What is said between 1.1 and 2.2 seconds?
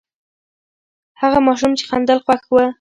هغه ماشوم چې خندل،